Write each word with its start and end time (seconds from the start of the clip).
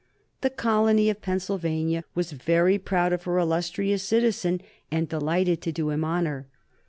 The 0.41 0.49
colony 0.49 1.11
of 1.11 1.21
Pennsylvania 1.21 2.05
was 2.15 2.31
very 2.31 2.79
proud 2.79 3.13
of 3.13 3.25
her 3.25 3.37
illustrious 3.37 4.01
citizen 4.01 4.61
and 4.89 5.07
delighted 5.07 5.61
to 5.61 5.71
do 5.71 5.91
him 5.91 6.03
honor. 6.03 6.47